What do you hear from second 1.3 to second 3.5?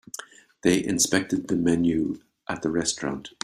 the menu at the restaurant.